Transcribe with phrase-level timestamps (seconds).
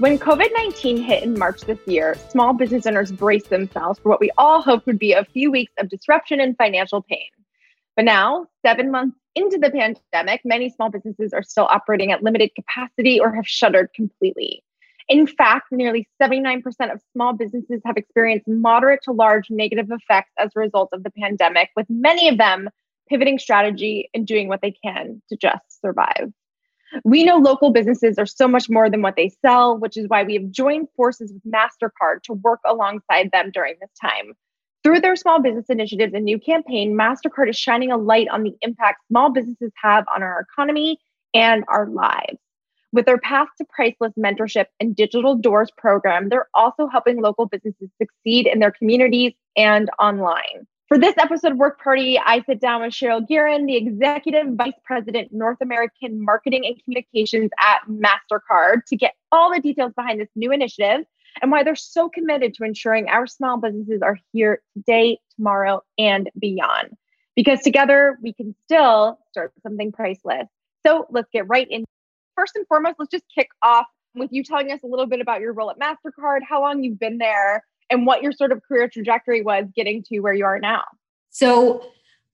[0.00, 4.18] When COVID 19 hit in March this year, small business owners braced themselves for what
[4.18, 7.28] we all hoped would be a few weeks of disruption and financial pain.
[7.96, 12.50] But now, seven months into the pandemic, many small businesses are still operating at limited
[12.54, 14.64] capacity or have shuttered completely.
[15.10, 20.48] In fact, nearly 79% of small businesses have experienced moderate to large negative effects as
[20.56, 22.70] a result of the pandemic, with many of them
[23.10, 26.32] pivoting strategy and doing what they can to just survive.
[27.04, 30.22] We know local businesses are so much more than what they sell, which is why
[30.22, 34.34] we have joined forces with MasterCard to work alongside them during this time.
[34.82, 38.56] Through their small business initiatives and new campaign, MasterCard is shining a light on the
[38.62, 40.98] impact small businesses have on our economy
[41.34, 42.38] and our lives.
[42.92, 47.88] With their Path to Priceless mentorship and Digital Doors program, they're also helping local businesses
[47.98, 50.66] succeed in their communities and online.
[50.90, 54.72] For this episode of Work Party, I sit down with Cheryl Guerin, the Executive Vice
[54.82, 60.30] President, North American Marketing and Communications at MasterCard, to get all the details behind this
[60.34, 61.06] new initiative
[61.40, 66.28] and why they're so committed to ensuring our small businesses are here today, tomorrow, and
[66.36, 66.96] beyond.
[67.36, 70.48] Because together we can still start something priceless.
[70.84, 71.84] So let's get right in.
[72.34, 73.86] First and foremost, let's just kick off
[74.16, 76.98] with you telling us a little bit about your role at MasterCard, how long you've
[76.98, 80.58] been there, and what your sort of career trajectory was getting to where you are
[80.58, 80.82] now.
[81.30, 81.84] So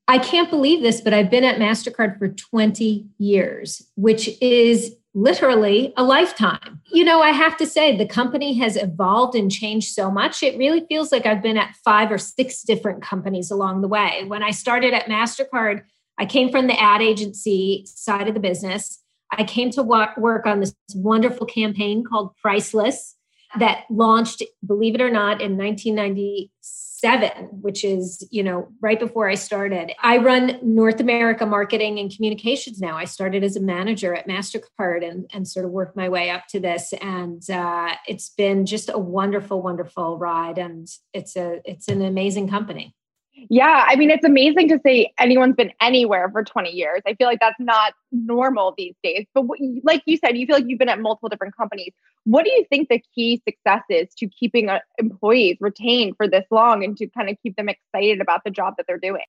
[0.09, 5.93] I can't believe this, but I've been at MasterCard for 20 years, which is literally
[5.97, 6.81] a lifetime.
[6.93, 10.43] You know, I have to say, the company has evolved and changed so much.
[10.43, 14.25] It really feels like I've been at five or six different companies along the way.
[14.27, 15.83] When I started at MasterCard,
[16.19, 19.03] I came from the ad agency side of the business.
[19.33, 23.16] I came to work on this wonderful campaign called Priceless
[23.61, 29.35] that launched, believe it or not, in 1997, which is, you know, right before I
[29.35, 29.93] started.
[30.03, 32.97] I run North America marketing and communications now.
[32.97, 36.47] I started as a manager at MasterCard and, and sort of worked my way up
[36.49, 36.93] to this.
[36.95, 40.59] And uh, it's been just a wonderful, wonderful ride.
[40.59, 42.96] And it's a it's an amazing company.
[43.51, 47.03] Yeah, I mean, it's amazing to say anyone's been anywhere for 20 years.
[47.07, 49.27] I feel like that's not normal these days.
[49.35, 51.93] But what, like you said, you feel like you've been at multiple different companies.
[52.25, 56.45] What do you think the key success is to keeping uh, employees retained for this
[56.51, 59.25] long and to kind of keep them excited about the job that they're doing?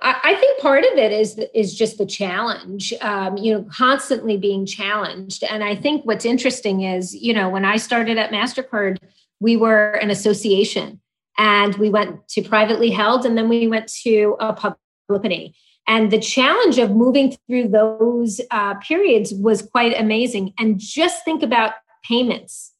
[0.00, 4.64] I think part of it is is just the challenge, um, you know, constantly being
[4.64, 5.42] challenged.
[5.42, 8.98] And I think what's interesting is, you know, when I started at Mastercard,
[9.40, 11.00] we were an association
[11.38, 14.78] and we went to privately held and then we went to a public
[15.10, 15.54] company
[15.88, 20.52] and the challenge of moving through those uh, periods was quite amazing.
[20.58, 21.72] And just think about
[22.04, 22.74] payments.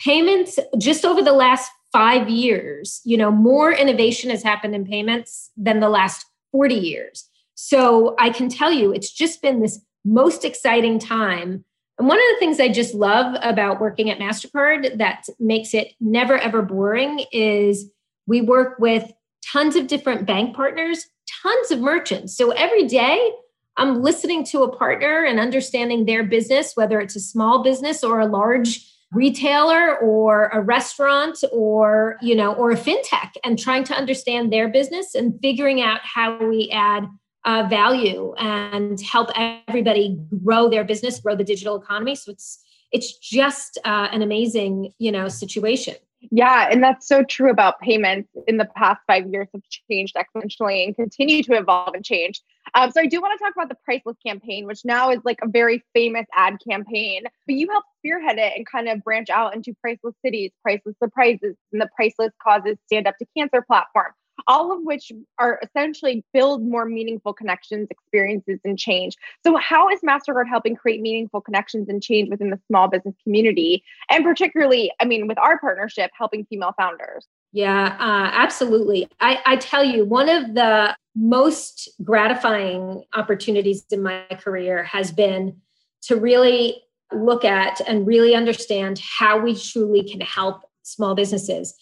[0.00, 5.52] Payments just over the last five years you know more innovation has happened in payments
[5.56, 7.28] than the last 40 years.
[7.54, 11.64] So i can tell you it's just been this most exciting time.
[11.96, 15.92] And one of the things I just love about working at MasterCard that makes it
[16.00, 17.88] never ever boring is
[18.26, 19.12] we work with
[19.44, 21.06] tons of different bank partners,
[21.42, 22.36] tons of merchants.
[22.36, 23.32] So every day
[23.76, 28.20] I'm listening to a partner and understanding their business, whether it's a small business or
[28.20, 33.94] a large retailer or a restaurant or you know or a fintech and trying to
[33.94, 37.06] understand their business and figuring out how we add
[37.44, 42.60] uh, value and help everybody grow their business grow the digital economy so it's
[42.90, 45.94] it's just uh, an amazing you know situation
[46.30, 48.28] yeah, and that's so true about payments.
[48.46, 52.40] In the past five years, have changed exponentially and continue to evolve and change.
[52.74, 55.38] Um, so I do want to talk about the Priceless campaign, which now is like
[55.42, 57.22] a very famous ad campaign.
[57.46, 61.56] But you helped spearhead it and kind of branch out into Priceless Cities, Priceless Surprises,
[61.72, 64.12] and the Priceless Causes Stand Up to Cancer platform
[64.46, 69.16] all of which are essentially build more meaningful connections, experiences, and change.
[69.44, 73.84] So, how is MasterCard helping create meaningful connections and change within the small business community?
[74.10, 77.26] And particularly, I mean, with our partnership, helping female founders?
[77.52, 79.08] Yeah, uh, absolutely.
[79.20, 85.60] I, I tell you, one of the most gratifying opportunities in my career has been
[86.02, 86.82] to really
[87.12, 91.74] look at and really understand how we truly can help small businesses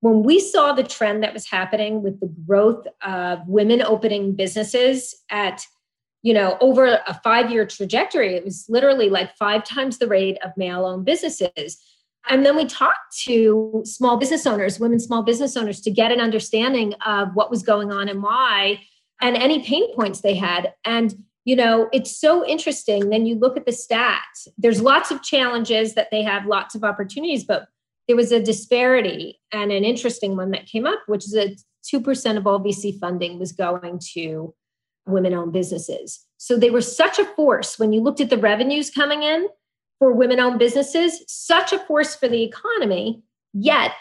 [0.00, 5.14] when we saw the trend that was happening with the growth of women opening businesses
[5.30, 5.64] at
[6.22, 10.38] you know over a five year trajectory it was literally like five times the rate
[10.44, 11.78] of male owned businesses.
[12.30, 16.20] And then we talked to small business owners women small business owners to get an
[16.20, 18.80] understanding of what was going on and why
[19.20, 20.74] and any pain points they had.
[20.84, 24.48] And you know it's so interesting then you look at the stats.
[24.58, 27.68] There's lots of challenges that they have lots of opportunities but
[28.08, 31.60] there was a disparity and an interesting one that came up, which is that
[31.92, 34.54] 2% of all VC funding was going to
[35.06, 36.24] women owned businesses.
[36.38, 39.48] So they were such a force when you looked at the revenues coming in
[39.98, 43.22] for women owned businesses, such a force for the economy,
[43.52, 43.92] yet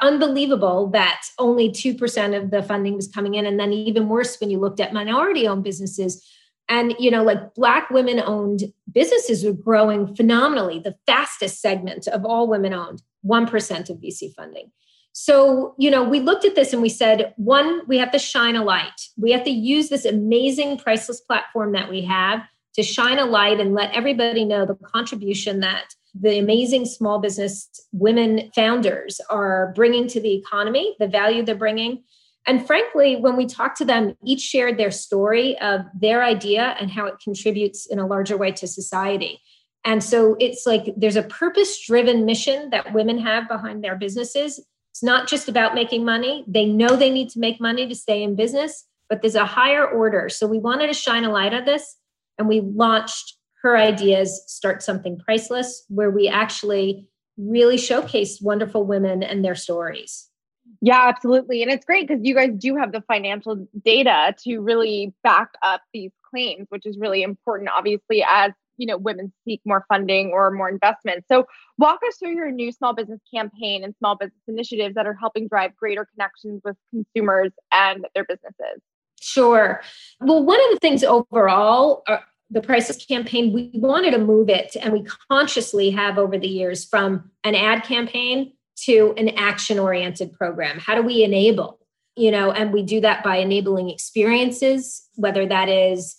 [0.00, 3.46] unbelievable that only 2% of the funding was coming in.
[3.46, 6.26] And then even worse when you looked at minority owned businesses.
[6.68, 12.24] And, you know, like Black women owned businesses were growing phenomenally, the fastest segment of
[12.24, 13.02] all women owned.
[13.24, 14.70] 1% of VC funding.
[15.12, 18.54] So, you know, we looked at this and we said, one, we have to shine
[18.54, 19.08] a light.
[19.16, 22.42] We have to use this amazing priceless platform that we have
[22.74, 27.68] to shine a light and let everybody know the contribution that the amazing small business
[27.92, 32.04] women founders are bringing to the economy, the value they're bringing.
[32.46, 36.90] And frankly, when we talked to them, each shared their story of their idea and
[36.90, 39.40] how it contributes in a larger way to society.
[39.84, 44.60] And so it's like there's a purpose driven mission that women have behind their businesses.
[44.92, 46.44] It's not just about making money.
[46.46, 49.86] They know they need to make money to stay in business, but there's a higher
[49.86, 50.28] order.
[50.28, 51.96] So we wanted to shine a light on this
[52.38, 59.22] and we launched her ideas start something priceless where we actually really showcased wonderful women
[59.22, 60.28] and their stories.
[60.80, 61.62] Yeah, absolutely.
[61.62, 65.80] And it's great because you guys do have the financial data to really back up
[65.92, 70.50] these claims, which is really important, obviously, as you know women seek more funding or
[70.50, 71.24] more investment.
[71.30, 71.46] So
[71.76, 75.48] walk us through your new small business campaign and small business initiatives that are helping
[75.48, 78.80] drive greater connections with consumers and their businesses.
[79.20, 79.82] Sure.
[80.20, 82.18] Well one of the things overall uh,
[82.50, 86.84] the priceless campaign we wanted to move it and we consciously have over the years
[86.84, 88.52] from an ad campaign
[88.84, 90.78] to an action oriented program.
[90.78, 91.78] How do we enable?
[92.16, 96.16] You know and we do that by enabling experiences whether that is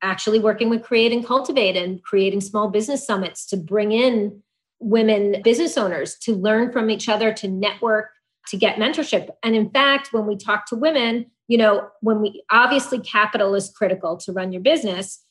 [0.00, 4.42] actually working with Create and Cultivate and creating small business summits to bring in
[4.80, 8.10] women business owners to learn from each other, to network,
[8.48, 9.28] to get mentorship.
[9.42, 13.70] And in fact, when we talk to women, you know, when we obviously capital is
[13.70, 15.24] critical to run your business,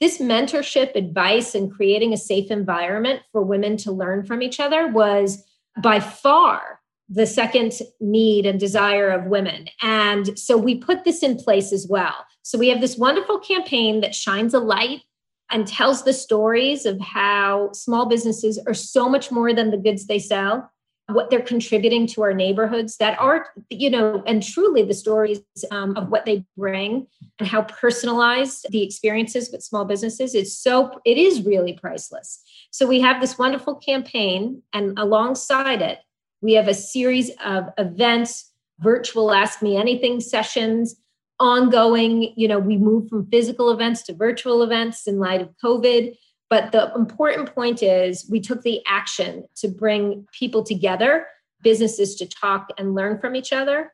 [0.00, 4.88] this mentorship advice and creating a safe environment for women to learn from each other
[4.88, 5.44] was
[5.82, 6.77] by far
[7.08, 9.68] the second need and desire of women.
[9.82, 12.14] And so we put this in place as well.
[12.42, 15.02] So we have this wonderful campaign that shines a light
[15.50, 20.06] and tells the stories of how small businesses are so much more than the goods
[20.06, 20.70] they sell
[21.10, 25.96] what they're contributing to our neighborhoods that are you know and truly the stories um,
[25.96, 27.06] of what they bring
[27.38, 32.86] and how personalized the experiences with small businesses is so it is really priceless so
[32.86, 35.98] we have this wonderful campaign and alongside it
[36.40, 40.96] we have a series of events, virtual Ask Me Anything sessions,
[41.40, 42.32] ongoing.
[42.36, 46.16] You know, we move from physical events to virtual events in light of COVID.
[46.50, 51.26] But the important point is we took the action to bring people together,
[51.62, 53.92] businesses to talk and learn from each other.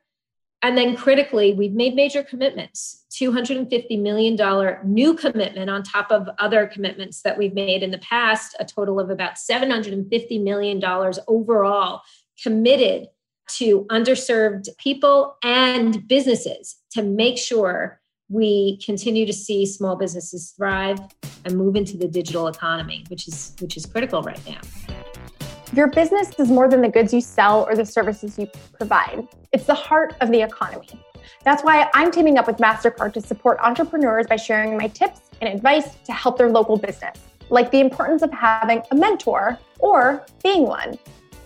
[0.61, 4.35] And then critically, we've made major commitments $250 million
[4.83, 8.99] new commitment on top of other commitments that we've made in the past, a total
[8.99, 10.81] of about $750 million
[11.27, 12.01] overall
[12.41, 13.07] committed
[13.57, 20.99] to underserved people and businesses to make sure we continue to see small businesses thrive
[21.43, 24.59] and move into the digital economy, which is which is critical right now.
[25.73, 29.27] Your business is more than the goods you sell or the services you provide.
[29.51, 30.87] It's the heart of the economy.
[31.43, 35.53] That's why I'm teaming up with MasterCard to support entrepreneurs by sharing my tips and
[35.53, 37.17] advice to help their local business,
[37.49, 40.97] like the importance of having a mentor or being one.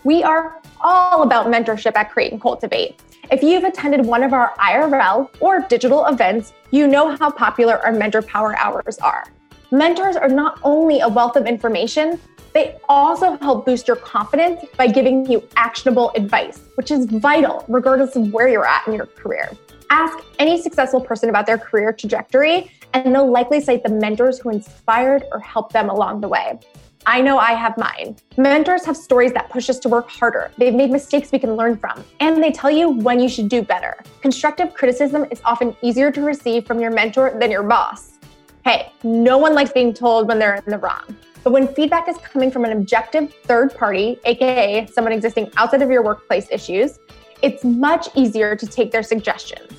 [0.05, 3.01] We are all about mentorship at Create and Cultivate.
[3.31, 7.91] If you've attended one of our IRL or digital events, you know how popular our
[7.91, 9.25] Mentor Power Hours are.
[9.71, 12.17] Mentors are not only a wealth of information,
[12.53, 18.15] they also help boost your confidence by giving you actionable advice, which is vital regardless
[18.15, 19.51] of where you're at in your career.
[19.89, 24.49] Ask any successful person about their career trajectory, and they'll likely cite the mentors who
[24.49, 26.57] inspired or helped them along the way.
[27.05, 28.17] I know I have mine.
[28.37, 30.51] Mentors have stories that push us to work harder.
[30.57, 33.61] They've made mistakes we can learn from, and they tell you when you should do
[33.61, 33.97] better.
[34.21, 38.19] Constructive criticism is often easier to receive from your mentor than your boss.
[38.65, 41.15] Hey, no one likes being told when they're in the wrong.
[41.43, 45.89] But when feedback is coming from an objective third party, AKA someone existing outside of
[45.89, 46.99] your workplace issues,
[47.41, 49.78] it's much easier to take their suggestions.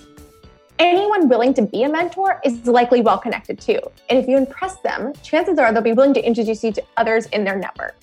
[0.80, 3.78] Anyone willing to be a mentor is likely well connected too.
[4.08, 7.26] And if you impress them, chances are they'll be willing to introduce you to others
[7.26, 7.96] in their network.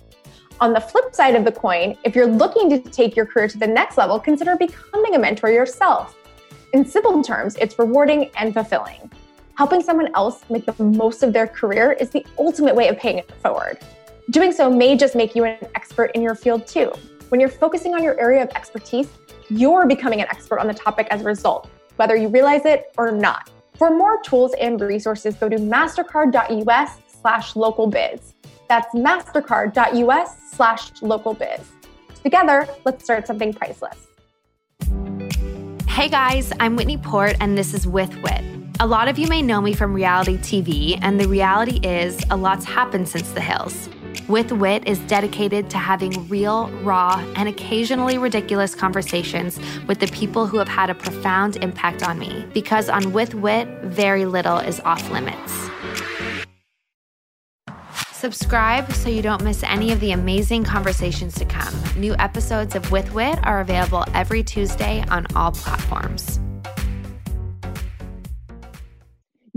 [0.62, 3.57] On the flip side of the coin, if you're looking to take your career to
[3.57, 6.15] the next level, consider becoming a mentor yourself.
[6.74, 9.10] In simple terms, it's rewarding and fulfilling.
[9.55, 13.17] Helping someone else make the most of their career is the ultimate way of paying
[13.17, 13.79] it forward.
[14.29, 16.91] Doing so may just make you an expert in your field too.
[17.29, 19.10] When you're focusing on your area of expertise,
[19.50, 23.12] you're becoming an expert on the topic as a result, whether you realize it or
[23.12, 23.50] not.
[23.75, 28.34] For more tools and resources, go to mastercard.us slash localbiz.
[28.70, 31.63] That's mastercard.us slash localbiz.
[32.24, 34.08] Together, let's start something priceless.
[35.88, 38.44] Hey guys, I'm Whitney Port, and this is With Wit.
[38.80, 42.38] A lot of you may know me from reality TV, and the reality is a
[42.38, 43.89] lot's happened since the hills.
[44.27, 49.57] With Wit is dedicated to having real, raw, and occasionally ridiculous conversations
[49.88, 52.46] with the people who have had a profound impact on me.
[52.53, 55.69] Because on With Wit, very little is off limits.
[58.12, 61.74] Subscribe so you don't miss any of the amazing conversations to come.
[61.96, 66.41] New episodes of With Wit are available every Tuesday on all platforms.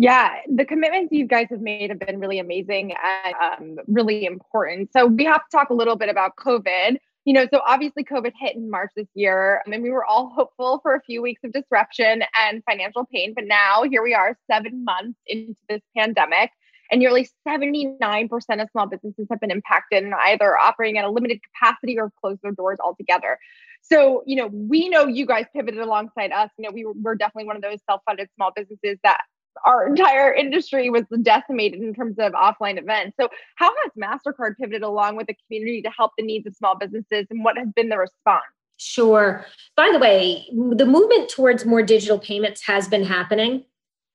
[0.00, 3.34] Yeah, the commitments you guys have made have been really amazing and
[3.78, 4.90] um, really important.
[4.94, 6.96] So we have to talk a little bit about COVID.
[7.26, 10.80] You know, so obviously COVID hit in March this year, and we were all hopeful
[10.82, 13.34] for a few weeks of disruption and financial pain.
[13.34, 16.50] But now here we are, seven months into this pandemic,
[16.90, 21.40] and nearly 79% of small businesses have been impacted and either operating at a limited
[21.42, 23.38] capacity or closed their doors altogether.
[23.82, 26.48] So, you know, we know you guys pivoted alongside us.
[26.56, 29.20] You know, we were, we're definitely one of those self funded small businesses that
[29.66, 33.16] our entire industry was decimated in terms of offline events.
[33.20, 36.76] So, how has MasterCard pivoted along with the community to help the needs of small
[36.76, 38.44] businesses and what has been the response?
[38.76, 39.44] Sure.
[39.76, 43.64] By the way, the movement towards more digital payments has been happening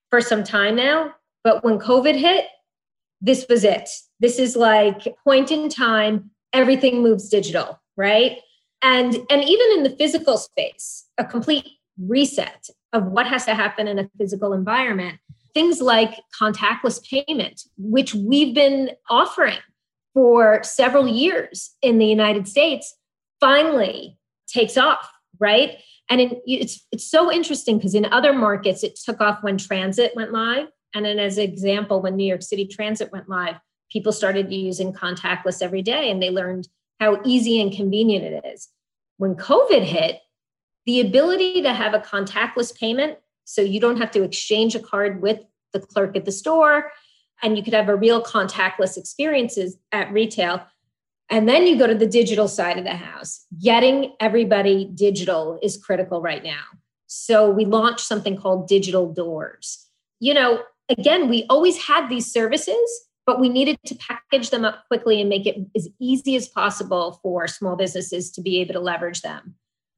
[0.09, 1.13] for some time now.
[1.43, 2.45] But when COVID hit,
[3.21, 3.89] this was it.
[4.19, 8.39] This is like point in time, everything moves digital, right?
[8.81, 11.67] And and even in the physical space, a complete
[11.99, 15.19] reset of what has to happen in a physical environment.
[15.53, 19.59] Things like contactless payment, which we've been offering
[20.13, 22.95] for several years in the United States,
[23.39, 25.09] finally takes off,
[25.39, 25.77] right?
[26.09, 30.13] And in, it's it's so interesting because in other markets it took off when transit
[30.15, 33.55] went live, and then as an example, when New York City Transit went live,
[33.91, 36.67] people started using contactless every day, and they learned
[36.99, 38.69] how easy and convenient it is.
[39.17, 40.19] When COVID hit,
[40.85, 45.21] the ability to have a contactless payment so you don't have to exchange a card
[45.21, 45.39] with
[45.73, 46.91] the clerk at the store
[47.43, 50.65] and you could have a real contactless experiences at retail.
[51.29, 53.45] And then you go to the digital side of the house.
[53.61, 56.61] Getting everybody digital is critical right now.
[57.07, 59.85] So we launched something called digital doors.
[60.19, 64.85] You know again we always had these services but we needed to package them up
[64.87, 68.79] quickly and make it as easy as possible for small businesses to be able to
[68.79, 69.55] leverage them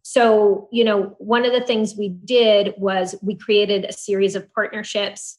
[0.10, 4.50] so, you know, one of the things we did was we created a series of
[4.54, 5.38] partnerships,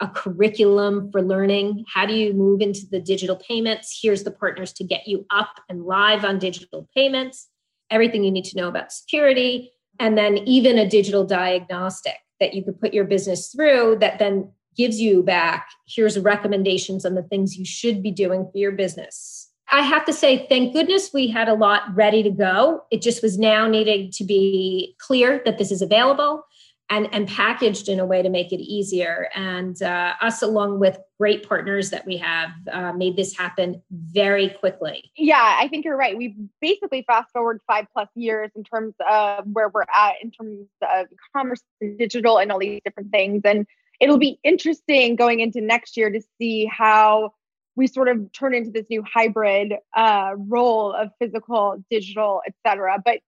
[0.00, 1.84] a curriculum for learning.
[1.86, 3.96] How do you move into the digital payments?
[4.02, 7.46] Here's the partners to get you up and live on digital payments,
[7.92, 9.70] everything you need to know about security,
[10.00, 14.50] and then even a digital diagnostic that you could put your business through that then
[14.76, 19.47] gives you back here's recommendations on the things you should be doing for your business.
[19.70, 22.84] I have to say, thank goodness we had a lot ready to go.
[22.90, 26.44] It just was now needing to be clear that this is available
[26.90, 29.28] and, and packaged in a way to make it easier.
[29.34, 34.48] And uh, us, along with great partners that we have, uh, made this happen very
[34.48, 35.10] quickly.
[35.16, 36.16] Yeah, I think you're right.
[36.16, 40.66] We've basically fast forward five plus years in terms of where we're at in terms
[40.82, 41.06] of
[41.36, 43.42] commerce and digital and all these different things.
[43.44, 43.66] And
[44.00, 47.32] it'll be interesting going into next year to see how
[47.78, 53.00] we sort of turn into this new hybrid uh, role of physical, digital, et cetera.
[53.02, 53.20] But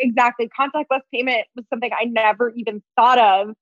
[0.00, 3.54] exactly contactless payment was something i never even thought of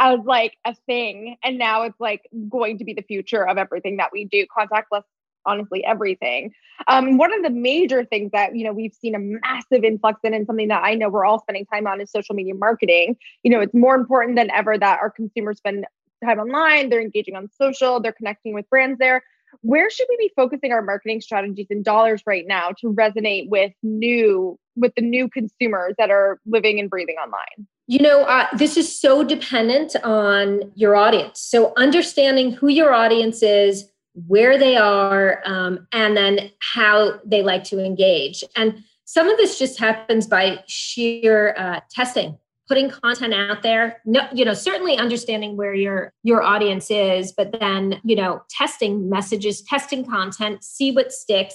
[0.00, 1.36] as like a thing.
[1.44, 5.02] And now it's like going to be the future of everything that we do contactless
[5.46, 6.52] honestly everything.
[6.88, 10.32] Um, one of the major things that you know we've seen a massive influx in
[10.32, 13.16] and something that i know we're all spending time on is social media marketing.
[13.42, 15.84] You know it's more important than ever that our consumers spend
[16.24, 19.22] time online they're engaging on social they're connecting with brands there
[19.62, 23.72] where should we be focusing our marketing strategies and dollars right now to resonate with
[23.82, 27.66] new with the new consumers that are living and breathing online?
[27.86, 31.40] You know uh, this is so dependent on your audience.
[31.40, 33.90] So understanding who your audience is
[34.26, 38.42] where they are um, and then how they like to engage.
[38.56, 42.38] And some of this just happens by sheer uh, testing
[42.70, 47.50] putting content out there no you know certainly understanding where your your audience is but
[47.58, 51.54] then you know testing messages testing content see what sticks.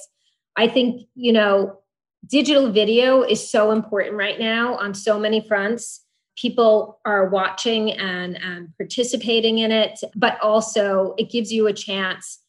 [0.57, 1.79] I think you know
[2.29, 6.01] digital video is so important right now on so many fronts.
[6.37, 12.39] People are watching and, and participating in it but also it gives you a chance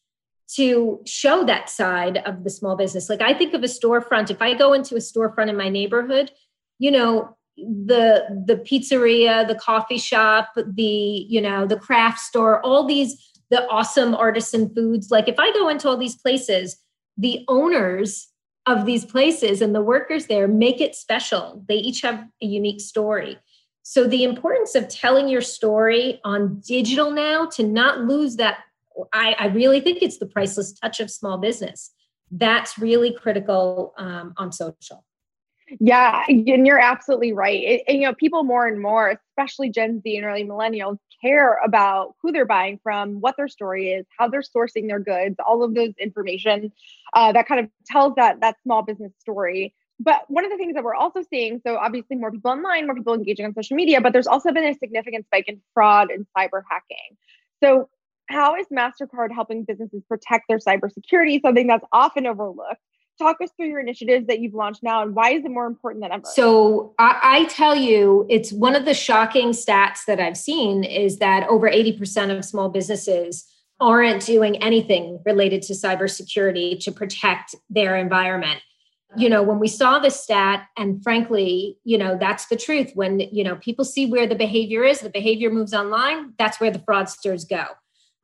[0.55, 3.09] to show that side of the small business.
[3.09, 4.29] Like i think of a storefront.
[4.29, 6.31] If i go into a storefront in my neighborhood
[6.79, 12.85] you know the the pizzeria the coffee shop the you know the craft store all
[12.85, 15.09] these the awesome artisan foods.
[15.09, 16.77] Like if i go into all these places
[17.17, 18.27] the owners
[18.67, 21.63] of these places and the workers there make it special.
[21.67, 23.39] They each have a unique story.
[23.81, 28.59] So the importance of telling your story on digital now to not lose that
[29.13, 31.91] i, I really think it's the priceless touch of small business.
[32.29, 35.06] That's really critical um, on social
[35.79, 37.61] yeah, and you're absolutely right.
[37.61, 41.59] It, and, you know, people more and more, especially Gen Z and early millennials, care
[41.65, 45.63] about who they're buying from, what their story is, how they're sourcing their goods, all
[45.63, 46.71] of those information
[47.13, 49.73] uh, that kind of tells that that small business story.
[49.99, 52.95] But one of the things that we're also seeing, so obviously more people online, more
[52.95, 56.27] people engaging on social media, but there's also been a significant spike in fraud and
[56.37, 57.17] cyber hacking.
[57.63, 57.89] So
[58.29, 61.41] how is MasterCard helping businesses protect their cybersecurity?
[61.41, 62.81] Something that's often overlooked
[63.17, 66.03] talk us through your initiatives that you've launched now and why is it more important
[66.03, 66.23] than ever?
[66.25, 71.19] So I, I, tell you it's one of the shocking stats that i've seen is
[71.19, 73.45] that over 80% of small businesses
[73.79, 78.59] aren't doing anything related to cybersecurity to protect their environment.
[79.15, 82.91] You know when we saw this stat and frankly you know that's the truth.
[82.93, 86.71] When you know people see where the behavior is the behavior moves online that's where
[86.71, 87.65] the fraudsters go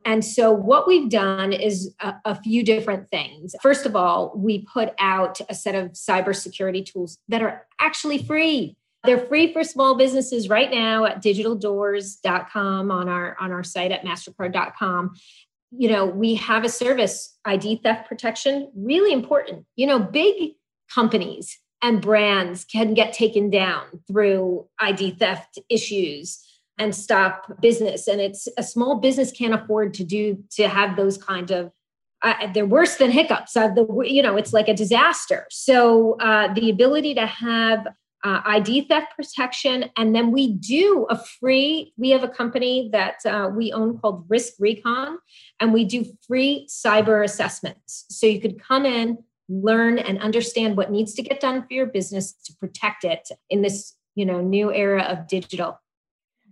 [0.06, 3.56] and so, what we've done is a, a, few different things.
[3.62, 8.76] First of all, we put out a set of cybersecurity tools that are actually free.
[9.04, 14.06] They're free for small businesses right now at digitaldoors.com on our on our site at
[14.06, 15.16] mastercard.com.
[15.72, 19.66] You know, we have a service ID theft protection, really important.
[19.76, 20.54] You know, big
[20.94, 26.46] companies and brands can get taken down through ID theft issues
[26.78, 28.08] and stop business.
[28.08, 31.72] And it's a small business can't afford to do to have those kind of
[32.22, 33.56] uh, they're worse than hiccups.
[33.56, 35.46] Uh, the, you know it's like a disaster.
[35.50, 37.88] So uh, the ability to have
[38.24, 43.16] uh, id theft protection and then we do a free we have a company that
[43.26, 45.18] uh, we own called RiskRecon
[45.60, 48.06] and we do free cyber assessments.
[48.10, 49.18] So you could come in
[49.50, 53.62] learn and understand what needs to get done for your business to protect it in
[53.62, 55.80] this you know new era of digital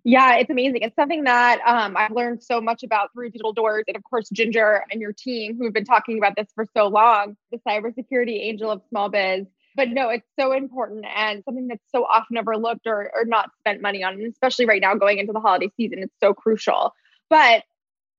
[0.04, 0.82] yeah, it's amazing.
[0.82, 4.30] It's something that um, I've learned so much about through Digital Doors, and of course
[4.30, 8.40] Ginger and your team, who have been talking about this for so long, the cybersecurity
[8.42, 9.46] angel of small biz.
[9.76, 13.82] But no, it's so important and something that's so often overlooked or, or not spent
[13.82, 16.94] money on, and especially right now going into the holiday season, it's so crucial.
[17.30, 17.64] But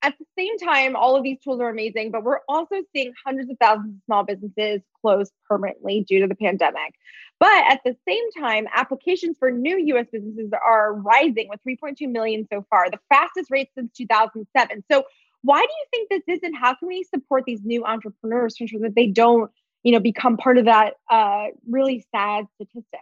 [0.03, 3.51] at the same time, all of these tools are amazing, but we're also seeing hundreds
[3.51, 6.95] of thousands of small businesses close permanently due to the pandemic.
[7.39, 12.47] But at the same time, applications for new US businesses are rising with 3.2 million
[12.53, 14.85] so far, the fastest rate since 2007.
[14.91, 15.05] So,
[15.45, 18.65] why do you think this is, and how can we support these new entrepreneurs to
[18.65, 19.51] ensure that they don't,
[19.83, 23.01] you know, become part of that uh, really sad statistic?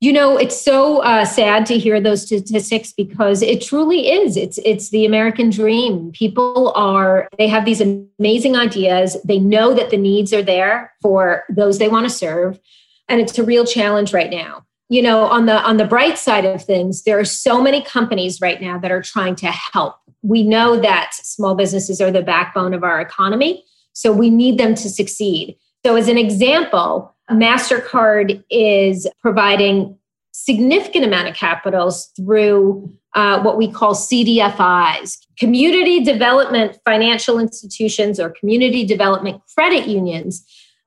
[0.00, 4.36] You know, it's so uh, sad to hear those statistics because it truly is.
[4.36, 6.12] It's it's the American dream.
[6.12, 9.16] People are they have these amazing ideas.
[9.24, 12.60] They know that the needs are there for those they want to serve,
[13.08, 14.66] and it's a real challenge right now.
[14.90, 18.42] You know, on the on the bright side of things, there are so many companies
[18.42, 19.96] right now that are trying to help.
[20.20, 24.74] We know that small businesses are the backbone of our economy, so we need them
[24.74, 25.56] to succeed.
[25.86, 29.98] So, as an example, MasterCard is providing
[30.32, 38.30] significant amount of capitals through uh, what we call CDFIs, community development financial institutions or
[38.30, 40.44] community development credit unions.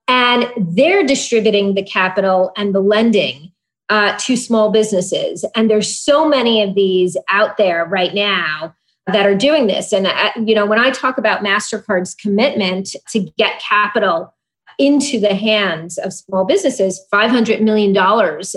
[0.07, 3.51] And they're distributing the capital and the lending
[3.89, 5.43] uh, to small businesses.
[5.55, 8.75] And there's so many of these out there right now
[9.07, 9.91] that are doing this.
[9.91, 14.33] And, uh, you know, when I talk about MasterCard's commitment to get capital
[14.79, 17.95] into the hands of small businesses $500 million,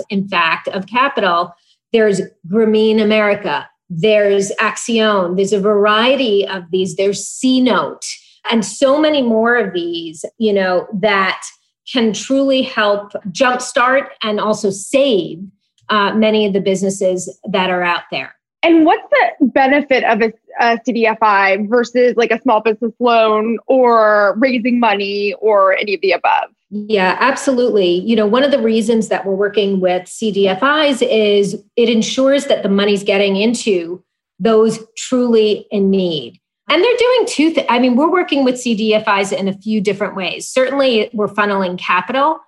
[0.09, 1.53] in fact, of capital.
[1.91, 8.09] There's Grameen America, there's Accion, there's a variety of these, there's CNote,
[8.49, 11.41] and so many more of these, you know, that
[11.91, 15.39] can truly help jumpstart and also save
[15.89, 18.33] uh, many of the businesses that are out there.
[18.63, 24.35] And what's the benefit of a, a, CDFI versus like a small business loan or
[24.37, 26.49] raising money or any of the above?
[26.69, 27.99] Yeah, absolutely.
[27.99, 32.63] You know, one of the reasons that we're working with CDFIs is it ensures that
[32.63, 34.03] the money's getting into
[34.39, 36.39] those truly in need.
[36.69, 37.67] And they're doing two things.
[37.69, 40.47] I mean, we're working with CDFIs in a few different ways.
[40.47, 42.39] Certainly, we're funneling capital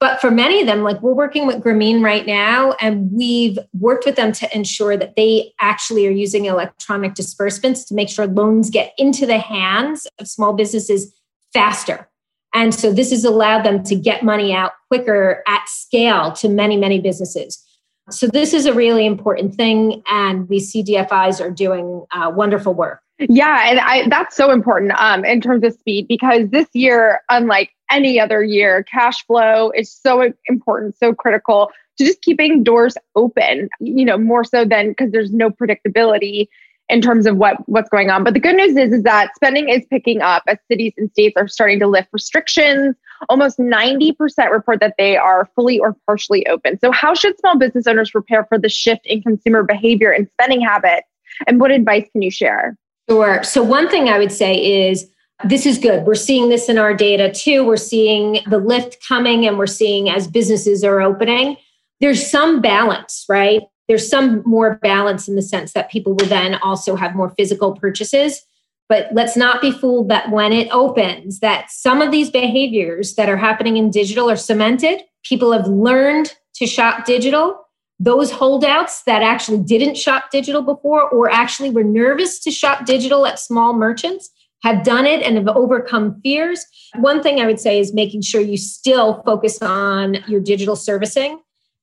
[0.00, 4.06] but for many of them, like we're working with Grameen right now, and we've worked
[4.06, 8.70] with them to ensure that they actually are using electronic disbursements to make sure loans
[8.70, 11.14] get into the hands of small businesses
[11.52, 12.08] faster.
[12.54, 16.78] And so this has allowed them to get money out quicker at scale to many,
[16.78, 17.62] many businesses.
[18.08, 23.00] So this is a really important thing, and these CDFIs are doing uh, wonderful work.
[23.28, 27.70] Yeah, and I, that's so important um, in terms of speed because this year, unlike
[27.90, 33.68] any other year, cash flow is so important, so critical to just keeping doors open.
[33.78, 36.48] You know, more so than because there's no predictability
[36.88, 38.24] in terms of what what's going on.
[38.24, 41.34] But the good news is is that spending is picking up as cities and states
[41.36, 42.96] are starting to lift restrictions.
[43.28, 46.78] Almost 90% report that they are fully or partially open.
[46.78, 50.62] So how should small business owners prepare for the shift in consumer behavior and spending
[50.62, 51.06] habits?
[51.46, 52.76] And what advice can you share?
[53.10, 53.42] Sure.
[53.42, 55.10] So, one thing I would say is
[55.44, 56.04] this is good.
[56.04, 57.64] We're seeing this in our data too.
[57.64, 61.56] We're seeing the lift coming and we're seeing as businesses are opening,
[62.00, 63.62] there's some balance, right?
[63.88, 67.74] There's some more balance in the sense that people will then also have more physical
[67.74, 68.42] purchases.
[68.88, 73.28] But let's not be fooled that when it opens, that some of these behaviors that
[73.28, 75.02] are happening in digital are cemented.
[75.24, 77.60] People have learned to shop digital
[78.00, 83.26] those holdouts that actually didn't shop digital before or actually were nervous to shop digital
[83.26, 84.30] at small merchants
[84.62, 86.64] have done it and have overcome fears.
[86.96, 91.40] One thing I would say is making sure you still focus on your digital servicing.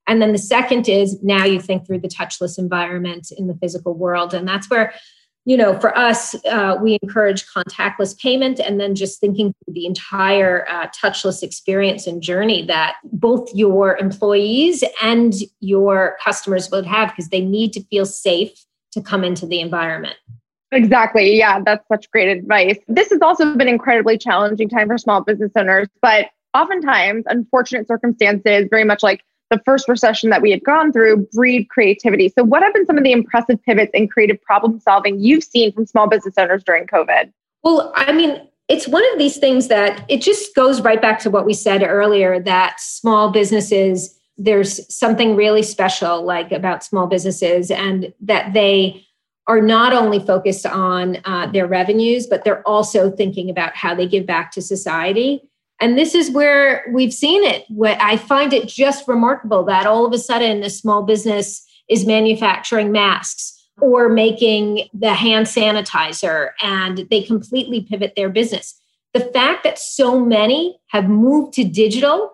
[0.07, 3.93] And then the second is now you think through the touchless environment in the physical
[3.93, 4.33] world.
[4.33, 4.93] And that's where
[5.47, 9.85] you know, for us, uh, we encourage contactless payment and then just thinking through the
[9.85, 17.11] entire uh, touchless experience and journey that both your employees and your customers would have
[17.11, 18.51] because they need to feel safe
[18.91, 20.17] to come into the environment.
[20.73, 21.37] Exactly.
[21.37, 22.77] Yeah, that's such great advice.
[22.89, 28.67] This has also been incredibly challenging time for small business owners, but oftentimes unfortunate circumstances,
[28.69, 32.29] very much like the first recession that we had gone through breed creativity.
[32.29, 35.71] So, what have been some of the impressive pivots in creative problem solving you've seen
[35.73, 37.31] from small business owners during COVID?
[37.63, 41.29] Well, I mean, it's one of these things that it just goes right back to
[41.29, 47.71] what we said earlier that small businesses, there's something really special like about small businesses
[47.71, 49.05] and that they
[49.47, 54.05] are not only focused on uh, their revenues, but they're also thinking about how they
[54.05, 55.41] give back to society.
[55.79, 57.65] And this is where we've seen it.
[58.01, 62.91] I find it just remarkable that all of a sudden a small business is manufacturing
[62.91, 68.79] masks or making the hand sanitizer and they completely pivot their business.
[69.13, 72.31] The fact that so many have moved to digital,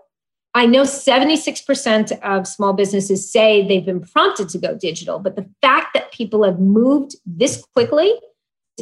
[0.53, 5.49] I know 76% of small businesses say they've been prompted to go digital, but the
[5.62, 8.13] fact that people have moved this quickly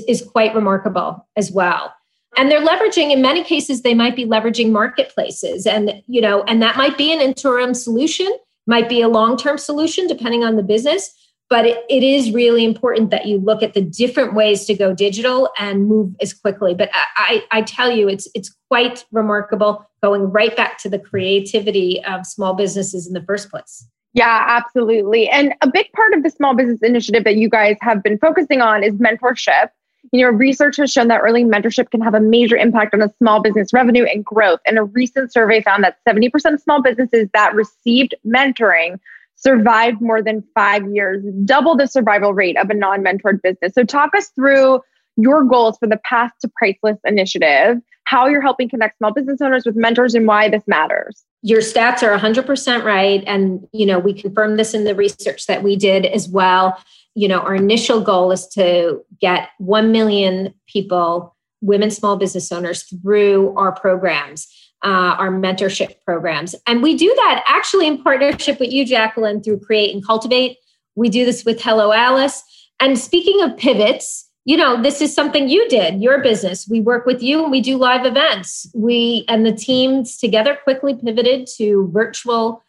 [0.07, 1.93] is quite remarkable as well
[2.37, 6.61] and they're leveraging in many cases they might be leveraging marketplaces and you know and
[6.61, 8.29] that might be an interim solution
[8.67, 11.13] might be a long-term solution depending on the business
[11.49, 14.93] but it, it is really important that you look at the different ways to go
[14.93, 19.85] digital and move as quickly but I, I, I tell you it's it's quite remarkable
[20.01, 25.29] going right back to the creativity of small businesses in the first place Yeah, absolutely.
[25.29, 28.61] And a big part of the small business initiative that you guys have been focusing
[28.61, 29.69] on is mentorship.
[30.11, 33.13] You know, research has shown that early mentorship can have a major impact on a
[33.17, 34.59] small business revenue and growth.
[34.65, 38.99] And a recent survey found that 70% of small businesses that received mentoring
[39.35, 43.73] survived more than five years, double the survival rate of a non mentored business.
[43.73, 44.81] So, talk us through
[45.17, 49.65] your goals for the Path to Priceless initiative, how you're helping connect small business owners
[49.65, 51.23] with mentors, and why this matters.
[51.43, 53.23] Your stats are 100% right.
[53.25, 56.77] And, you know, we confirmed this in the research that we did as well
[57.15, 62.83] you know, our initial goal is to get 1 million people, women small business owners,
[62.83, 64.47] through our programs,
[64.83, 66.55] uh, our mentorship programs.
[66.67, 70.57] And we do that actually in partnership with you, Jaclyn, through Create and Cultivate.
[70.95, 72.43] We do this with Hello Alice.
[72.79, 76.67] And speaking of pivots, you know, this is something you did, your business.
[76.67, 78.67] We work with you and we do live events.
[78.73, 82.63] We and the teams together quickly pivoted to virtual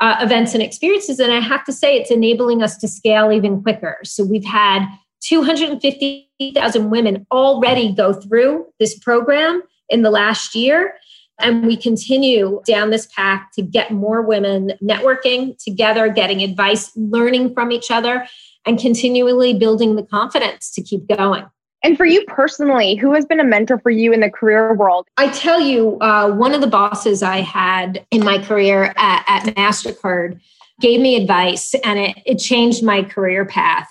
[0.00, 1.18] uh, events and experiences.
[1.18, 3.98] And I have to say, it's enabling us to scale even quicker.
[4.04, 4.86] So we've had
[5.22, 10.94] 250,000 women already go through this program in the last year.
[11.40, 17.54] And we continue down this path to get more women networking together, getting advice, learning
[17.54, 18.26] from each other,
[18.66, 21.46] and continually building the confidence to keep going.
[21.82, 25.06] And for you personally, who has been a mentor for you in the career world?
[25.16, 29.54] I tell you, uh, one of the bosses I had in my career at, at
[29.54, 30.40] MasterCard
[30.80, 33.88] gave me advice and it, it changed my career path.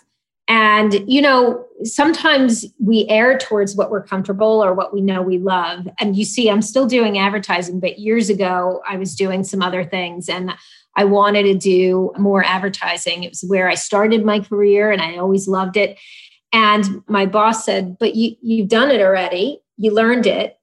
[0.50, 5.38] And, you know, sometimes we err towards what we're comfortable or what we know we
[5.38, 5.88] love.
[6.00, 9.84] And you see, I'm still doing advertising, but years ago, I was doing some other
[9.84, 10.54] things and
[10.96, 13.24] I wanted to do more advertising.
[13.24, 15.98] It was where I started my career and I always loved it.
[16.54, 20.58] And my boss said, But you, you've done it already, you learned it.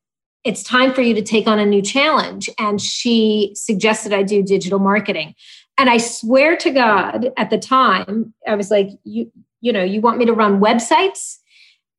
[0.44, 2.50] It's time for you to take on a new challenge.
[2.58, 5.34] And she suggested I do digital marketing.
[5.78, 10.00] And I swear to God, at the time, I was like, you, you know, you
[10.00, 11.38] want me to run websites?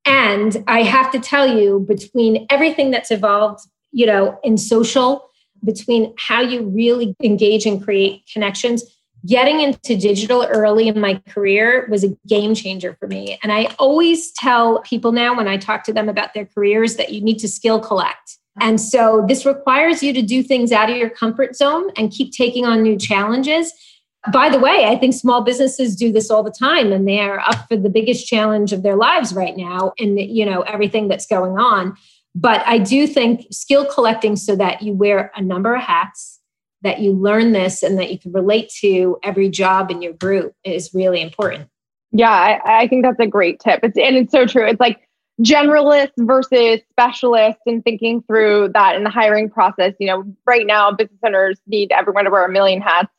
[0.05, 5.29] And I have to tell you, between everything that's evolved, you know, in social,
[5.63, 8.83] between how you really engage and create connections,
[9.25, 13.39] getting into digital early in my career was a game changer for me.
[13.41, 17.13] And I always tell people now when I talk to them about their careers that
[17.13, 18.37] you need to skill collect.
[18.59, 22.31] And so this requires you to do things out of your comfort zone and keep
[22.31, 23.73] taking on new challenges.
[24.31, 27.39] By the way, I think small businesses do this all the time and they are
[27.39, 31.27] up for the biggest challenge of their lives right now and you know everything that's
[31.27, 31.95] going on.
[32.33, 36.34] But I do think skill collecting so that you wear a number of hats
[36.85, 40.53] that you learn this and that you can relate to every job in your group
[40.63, 41.67] is really important.
[42.11, 43.79] Yeah, I, I think that's a great tip.
[43.83, 44.65] It's and it's so true.
[44.65, 45.01] It's like
[45.41, 49.93] generalist versus specialist and thinking through that in the hiring process.
[49.99, 53.09] You know, right now business owners need everyone to wear a million hats.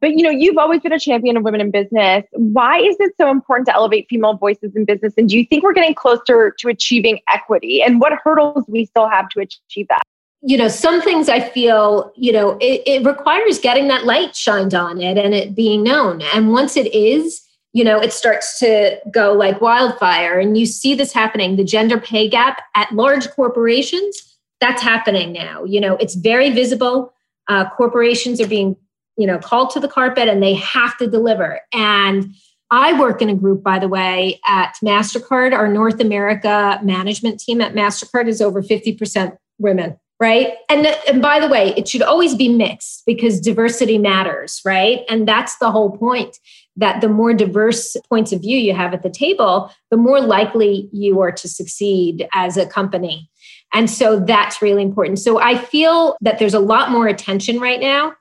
[0.00, 2.24] But you know, you've always been a champion of women in business.
[2.32, 5.14] Why is it so important to elevate female voices in business?
[5.16, 7.82] And do you think we're getting closer to achieving equity?
[7.82, 10.05] And what hurdles we still have to achieve that?
[10.46, 14.74] You know some things i feel you know it, it, requires getting that light shined
[14.74, 16.22] on it and it being known.
[16.32, 20.94] And once it is you know it starts to go like wildfire and you see
[20.94, 25.64] this happening the gender pay gap at large corporations that's happening now.
[25.64, 27.12] You know it's very visible.
[27.48, 28.76] Uh, corporations are being
[29.16, 31.60] you know called to the carpet and they have to deliver.
[31.72, 32.32] And
[32.70, 35.52] I work in a group, by the way, at MasterCard.
[35.52, 40.54] Our North America management team at MasterCard is over 50% women right?
[40.68, 45.00] And and by the way it should always be mixed because diversity matters right?
[45.08, 46.38] And that's the whole point
[46.76, 50.88] that the more diverse points of view you have at the table the more likely
[50.92, 53.28] you are to succeed as a company.
[53.72, 55.18] And so that's really important.
[55.18, 58.14] So i feel that there's a lot more attention right now.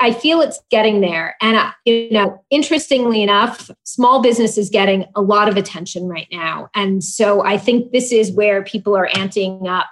[0.00, 1.36] I feel it's getting there.
[1.42, 6.28] And uh, you know interestingly enough small business is getting a lot of attention right
[6.32, 6.70] now.
[6.74, 9.90] And so i think this is where people are anting up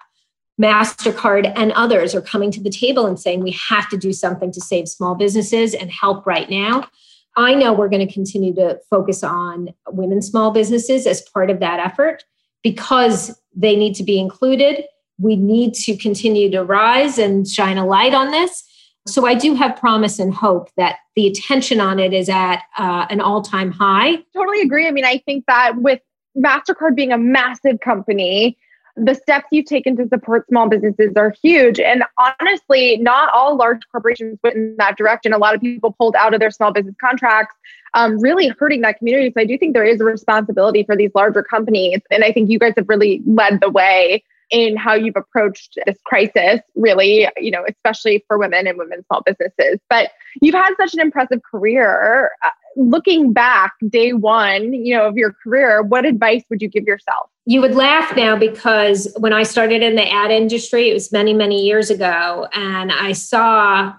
[0.60, 4.52] MasterCard and others are coming to the table and saying we have to do something
[4.52, 6.88] to save small businesses and help right now.
[7.36, 11.60] I know we're going to continue to focus on women small businesses as part of
[11.60, 12.24] that effort
[12.62, 14.84] because they need to be included.
[15.18, 18.64] We need to continue to rise and shine a light on this.
[19.06, 23.06] So I do have promise and hope that the attention on it is at uh,
[23.08, 24.16] an all time high.
[24.34, 24.86] Totally agree.
[24.86, 26.00] I mean, I think that with
[26.36, 28.58] MasterCard being a massive company,
[29.02, 31.80] the steps you've taken to support small businesses are huge.
[31.80, 35.32] And honestly, not all large corporations went in that direction.
[35.32, 37.54] A lot of people pulled out of their small business contracts,
[37.94, 39.32] um, really hurting that community.
[39.34, 42.00] So I do think there is a responsibility for these larger companies.
[42.10, 45.98] And I think you guys have really led the way in how you've approached this
[46.04, 49.78] crisis, really, you know, especially for women and women's small businesses.
[49.88, 50.10] But
[50.42, 52.30] you've had such an impressive career.
[52.76, 57.28] Looking back, day one, you know, of your career, what advice would you give yourself?
[57.46, 61.34] You would laugh now because when I started in the ad industry, it was many,
[61.34, 63.94] many years ago, and I saw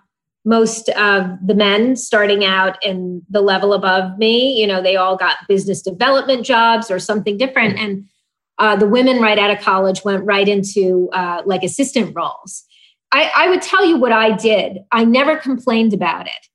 [0.45, 4.59] most of the men starting out in the level above me.
[4.59, 8.05] You know they all got business development jobs or something different and
[8.57, 12.63] uh, the women right out of college went right into uh, like assistant roles.
[13.11, 14.77] I, I would tell you what i did.
[14.91, 16.47] I never complained about it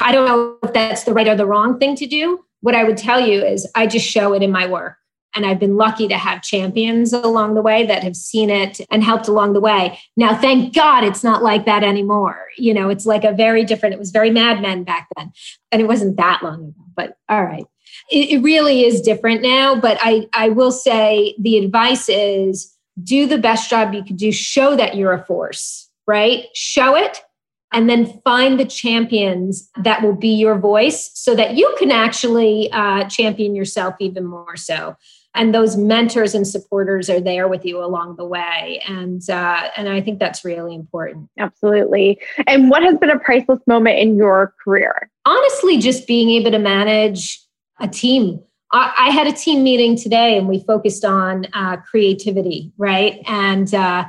[0.00, 2.84] i don't know if that's the right or the wrong thing to do what i
[2.84, 4.96] would tell you is i just show it in my work
[5.34, 9.04] and I've been lucky to have champions along the way that have seen it and
[9.04, 9.98] helped along the way.
[10.16, 12.46] Now, thank God it's not like that anymore.
[12.58, 15.32] You know, it's like a very different, it was very Mad Men back then.
[15.70, 17.64] And it wasn't that long ago, but all right.
[18.10, 19.76] It, it really is different now.
[19.76, 24.32] But I, I will say the advice is do the best job you can do,
[24.32, 26.46] show that you're a force, right?
[26.54, 27.22] Show it
[27.72, 32.70] and then find the champions that will be your voice so that you can actually
[32.72, 34.96] uh, champion yourself even more so.
[35.32, 38.82] And those mentors and supporters are there with you along the way.
[38.88, 41.28] And uh, and i think that's really important.
[41.38, 42.20] Absolutely.
[42.48, 45.08] And what has been a priceless moment in your career?
[45.24, 47.40] Honestly just being able to manage
[47.78, 48.40] a team.
[48.72, 53.20] I, I had a team meeting today and we focused on uh, creativity right?
[53.26, 54.08] And uh,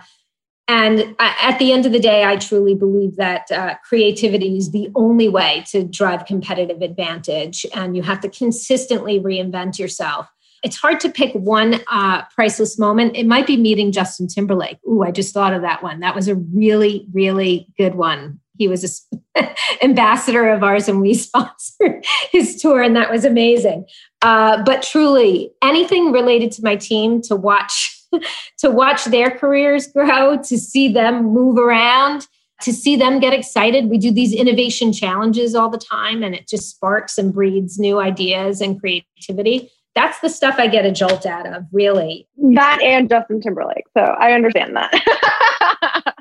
[0.71, 4.89] and at the end of the day, I truly believe that uh, creativity is the
[4.95, 7.65] only way to drive competitive advantage.
[7.73, 10.29] And you have to consistently reinvent yourself
[10.63, 13.15] it's hard to pick one uh, priceless moment.
[13.17, 14.77] It might be meeting Justin Timberlake.
[14.87, 15.99] Ooh, I just thought of that one.
[16.01, 18.39] That was a really, really good one.
[18.57, 19.49] He was an
[19.81, 23.85] ambassador of ours and we sponsored his tour, and that was amazing.
[24.21, 27.97] Uh, but truly, anything related to my team to watch.
[28.59, 32.27] to watch their careers grow, to see them move around,
[32.61, 33.89] to see them get excited.
[33.89, 37.99] We do these innovation challenges all the time, and it just sparks and breeds new
[37.99, 42.27] ideas and creativity that's the stuff I get a jolt out of, really.
[42.53, 43.85] That and Justin Timberlake.
[43.95, 46.15] So I understand that.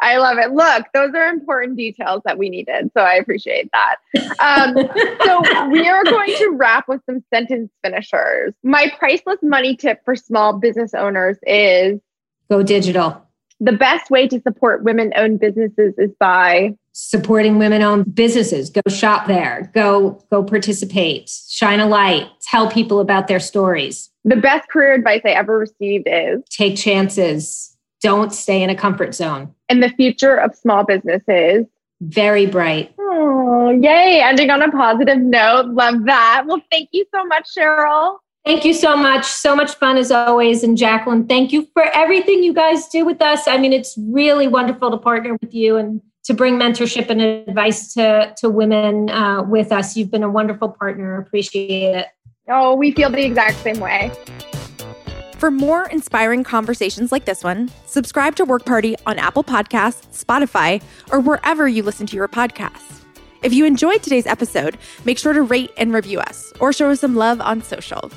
[0.00, 0.52] I love it.
[0.52, 2.90] Look, those are important details that we needed.
[2.94, 3.96] So I appreciate that.
[4.38, 4.76] Um,
[5.24, 8.54] so we are going to wrap with some sentence finishers.
[8.62, 12.00] My priceless money tip for small business owners is
[12.50, 13.22] go digital.
[13.60, 18.80] The best way to support women owned businesses is by supporting women owned businesses go
[18.88, 24.68] shop there go go participate shine a light tell people about their stories the best
[24.68, 29.82] career advice i ever received is take chances don't stay in a comfort zone and
[29.82, 31.66] the future of small businesses
[32.00, 37.24] very bright oh yay ending on a positive note love that well thank you so
[37.24, 39.26] much cheryl Thank you so much.
[39.26, 40.64] So much fun as always.
[40.64, 43.46] And Jaclyn, thank you for everything you guys do with us.
[43.46, 47.92] I mean, it's really wonderful to partner with you and to bring mentorship and advice
[47.92, 49.98] to, to women uh, with us.
[49.98, 51.18] You've been a wonderful partner.
[51.18, 52.06] Appreciate it.
[52.48, 54.10] Oh, we feel the exact same way.
[55.38, 60.82] For more inspiring conversations like this one, subscribe to Work Party on Apple Podcasts, Spotify,
[61.12, 63.04] or wherever you listen to your podcasts.
[63.44, 66.98] If you enjoyed today's episode, make sure to rate and review us or show us
[66.98, 68.10] some love on social.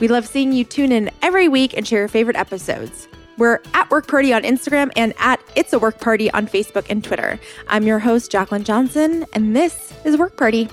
[0.00, 3.06] We love seeing you tune in every week and share your favorite episodes.
[3.38, 7.04] We're at Work Party on Instagram and at It's a Work Party on Facebook and
[7.04, 7.38] Twitter.
[7.68, 10.68] I'm your host, Jaclyn Johnson, and this is Work Party.